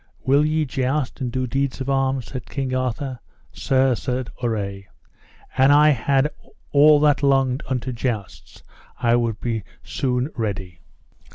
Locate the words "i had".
5.69-6.31